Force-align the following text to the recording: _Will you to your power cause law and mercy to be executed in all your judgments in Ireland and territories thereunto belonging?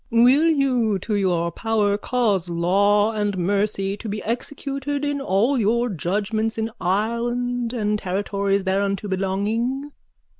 _Will 0.23 0.45
you 0.47 0.97
to 0.97 1.13
your 1.13 1.51
power 1.51 1.95
cause 1.95 2.49
law 2.49 3.11
and 3.11 3.37
mercy 3.37 3.95
to 3.97 4.09
be 4.09 4.23
executed 4.23 5.05
in 5.05 5.21
all 5.21 5.59
your 5.59 5.89
judgments 5.89 6.57
in 6.57 6.71
Ireland 6.81 7.71
and 7.71 7.99
territories 7.99 8.63
thereunto 8.63 9.07
belonging? 9.07 9.91